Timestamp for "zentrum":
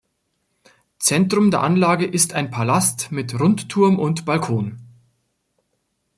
0.97-1.51